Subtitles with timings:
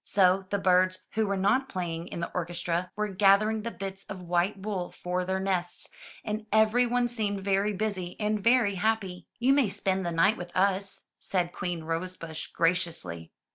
[0.03, 4.23] So the birds who were not playing in the orchestra were gathering the bits of
[4.23, 5.89] white wool for their nests,
[6.25, 9.27] and every one seemed very busy and very happy.
[9.37, 13.31] '*You may spend the night with us,'* said Queen Rosebush graciously.